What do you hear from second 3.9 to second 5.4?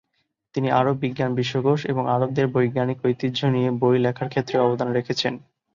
লেখার ক্ষেত্রে অবদান রেখেছেন।